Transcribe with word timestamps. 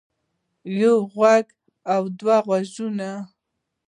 يو 0.79 0.95
غوږ 1.13 1.45
او 1.93 2.01
دوه 2.19 2.37
غوږونه 2.45 3.09